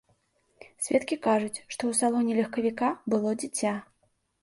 Сведкі 0.85 1.17
кажуць, 1.27 1.61
што 1.73 1.81
ў 1.91 2.01
салоне 2.01 2.33
легкавіка 2.41 2.93
было 3.13 3.39
дзіця. 3.45 3.81